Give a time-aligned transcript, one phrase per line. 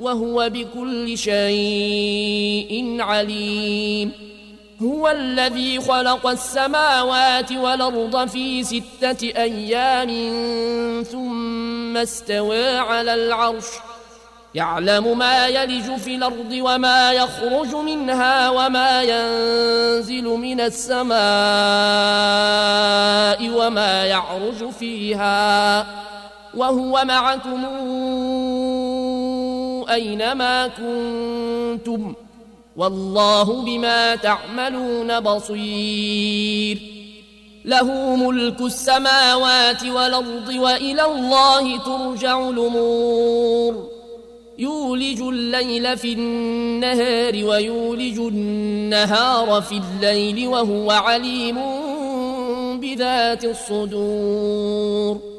[0.00, 4.12] وهو بكل شيء عليم.
[4.82, 10.10] هو الذي خلق السماوات والأرض في ستة أيام
[11.02, 13.64] ثم استوى على العرش.
[14.54, 21.16] يعلم ما يلج في الأرض وما يخرج منها وما ينزل من السماء
[23.66, 25.86] وما يعرج فيها.
[26.54, 27.64] وهو معكم.
[29.90, 32.14] أينما كنتم
[32.76, 36.78] والله بما تعملون بصير.
[37.64, 43.88] له ملك السماوات والأرض وإلى الله ترجع الأمور.
[44.58, 51.56] يولج الليل في النهار ويولج النهار في الليل وهو عليم
[52.80, 55.36] بذات الصدور.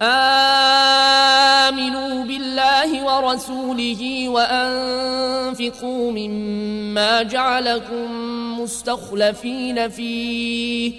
[0.00, 1.65] بالله
[3.26, 8.06] ورسوله وأنفقوا مما جعلكم
[8.60, 10.92] مستخلفين فيه.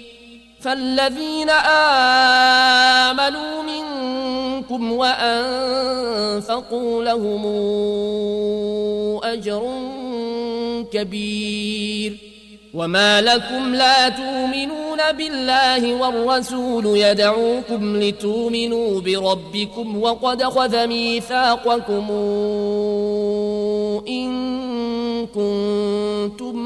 [0.60, 1.50] فالذين
[3.10, 5.34] آمنوا منكم وأنفقوا
[7.04, 7.46] لهم
[9.24, 9.62] أجر
[10.92, 12.16] كبير.
[12.74, 22.10] وما لكم لا تؤمنون بالله والرسول يدعوكم لتؤمنوا بربكم وقد خذ ميثاقكم
[24.08, 24.28] إن
[25.26, 26.56] كنتم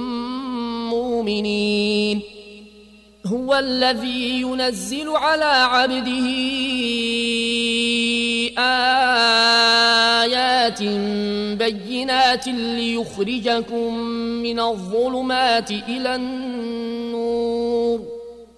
[0.91, 2.21] مؤمنين.
[3.27, 6.29] هو الذي ينزل على عبده
[10.23, 10.83] آيات
[11.59, 13.95] بينات ليخرجكم
[14.43, 17.12] من الظلمات إلى النور.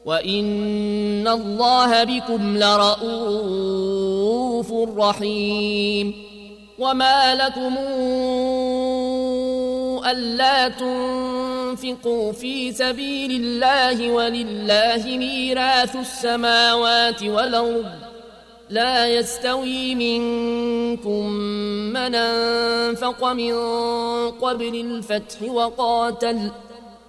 [0.04, 3.92] وإن الله بكم لرؤوف
[4.98, 6.14] رحيم
[6.78, 7.76] وما لكم
[10.06, 17.86] ألا تنفقوا في سبيل الله ولله ميراث السماوات والأرض
[18.70, 21.30] لا يستوي منكم
[21.92, 23.54] من انفق من
[24.30, 26.50] قبل الفتح وقاتل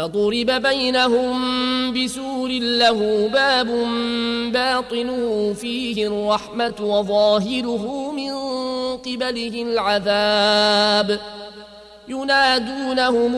[0.00, 3.66] فضرب بينهم بسور له باب
[4.52, 8.32] باطنه فيه الرحمة وظاهره من
[8.96, 11.20] قبله العذاب
[12.08, 13.34] ينادونهم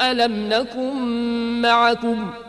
[0.00, 0.92] ألم نكن
[1.62, 2.30] معكم؟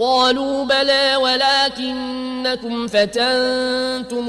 [0.00, 4.28] قالوا بلى ولكنكم فتنتم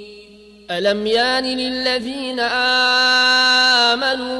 [0.71, 2.39] ألم يان للذين
[3.89, 4.31] آمنوا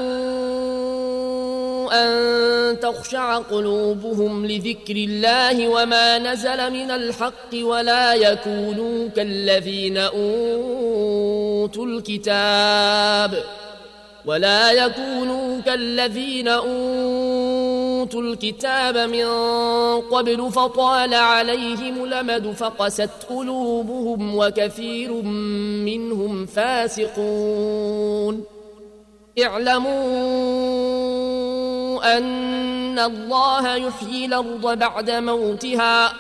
[1.94, 13.44] أن تخشع قلوبهم لذكر الله وما نزل من الحق ولا يكونوا كالذين أوتوا الكتاب
[14.25, 17.70] ولا يكونوا كالذين أوتوا
[18.15, 19.25] الكتاب من
[20.01, 25.12] قبل فطال عليهم لمد فقست قلوبهم وكثير
[25.86, 28.44] منهم فاسقون.
[29.44, 29.92] اعلموا
[32.18, 36.13] أن الله يحيي الأرض بعد موتها.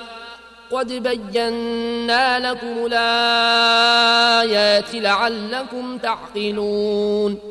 [0.71, 7.50] قد بينا لكم الآيات لعلكم تعقلون.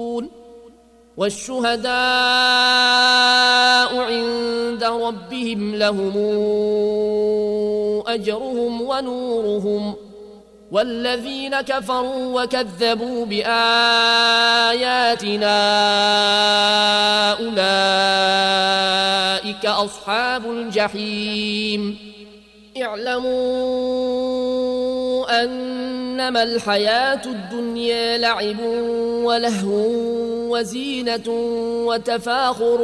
[1.21, 1.91] والشهداء
[3.99, 6.13] عند ربهم لهم
[8.07, 9.95] أجرهم ونورهم
[10.71, 13.61] والذين كفروا وكذبوا بآياتنا
[17.33, 18.55] أولئك
[19.65, 21.97] أصحاب الجحيم
[22.81, 24.21] اعلموا
[25.31, 28.59] أنما الحياة الدنيا لعب
[29.23, 29.87] ولهو
[30.51, 31.29] وزينة
[31.87, 32.79] وتفاخر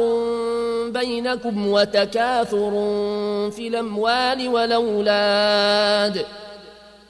[0.88, 2.70] بينكم وتكاثر
[3.50, 6.47] في الأموال والأولاد ۖ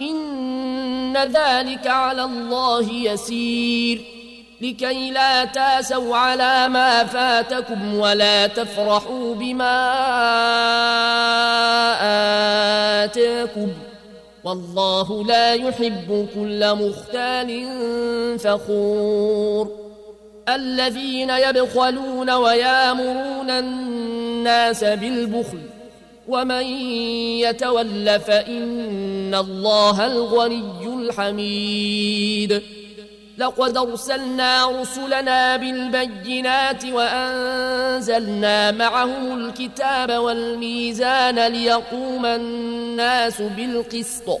[0.00, 4.04] إن ذلك على الله يسير.
[4.60, 9.84] لكي لا تاسوا على ما فاتكم ولا تفرحوا بما
[13.04, 13.68] آتاكم.
[14.44, 17.68] والله لا يحب كل مختال
[18.38, 19.86] فخور.
[20.48, 25.58] الذين يبخلون ويامرون الناس بالبخل
[26.28, 26.64] ومن
[27.40, 32.62] يتول فإن الله الغني الحميد.
[33.38, 44.40] لقد أرسلنا رسلنا بالبينات وأنزلنا معهم الكتاب والميزان ليقوم الناس بالقسط.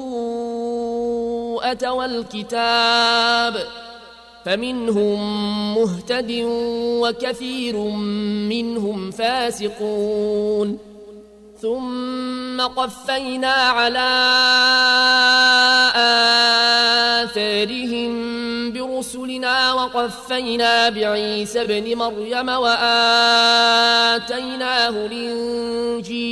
[1.83, 3.55] والكتاب
[4.45, 5.19] فمنهم
[5.75, 6.31] مهتد
[7.01, 7.77] وكثير
[8.49, 10.77] منهم فاسقون
[11.61, 14.09] ثم قفينا على
[17.23, 18.41] آثارهم
[19.01, 22.85] رسلنا وقفينا بعيسى ابن مريم وآتيناه
[25.05, 26.31] الإنجيل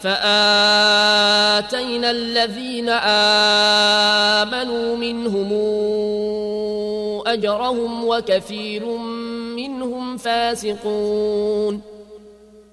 [0.00, 1.60] فآتينا
[2.10, 2.88] الذين
[4.38, 5.52] آمنوا منهم
[7.26, 8.86] أجرهم وكثير
[9.56, 11.87] منهم فاسقون.